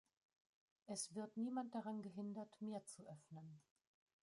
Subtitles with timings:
[0.87, 3.61] Es wird niemand daran gehindert, mehr zu öffnen.